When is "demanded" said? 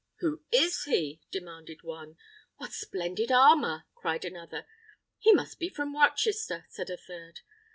1.29-1.83